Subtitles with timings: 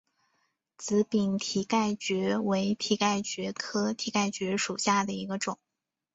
[0.79, 5.59] 紫柄蹄盖蕨为蹄盖蕨科蹄盖蕨属下的一个种。